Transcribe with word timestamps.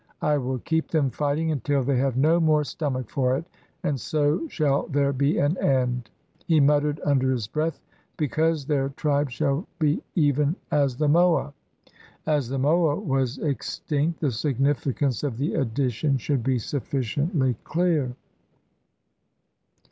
I 0.23 0.35
will 0.39 0.57
keep 0.57 0.87
them 0.89 1.11
fighting 1.11 1.51
until 1.51 1.83
they 1.83 1.97
have 1.97 2.17
no 2.17 2.39
more 2.39 2.63
stom 2.63 2.95
ach 2.99 3.11
for 3.11 3.37
it, 3.37 3.45
and 3.83 3.99
so 3.99 4.47
shall 4.47 4.87
there 4.87 5.13
be 5.13 5.37
an 5.37 5.57
end." 5.59 6.09
He 6.47 6.59
muttered 6.59 6.99
imder 7.05 7.29
his 7.29 7.45
breath, 7.45 7.79
"Because 8.17 8.65
their 8.65 8.89
tribes 8.89 9.33
shall 9.33 9.67
be 9.77 10.01
even 10.15 10.55
as 10.71 10.97
the 10.97 11.07
moa." 11.07 11.53
As 12.25 12.49
the 12.49 12.57
moa 12.57 12.95
was 12.95 13.37
extinct, 13.37 14.21
the 14.21 14.31
significance 14.31 15.21
of 15.23 15.37
the 15.37 15.53
addition 15.53 16.17
should 16.17 16.41
be 16.41 16.57
sufficiently 16.57 17.55
clear. 17.63 18.15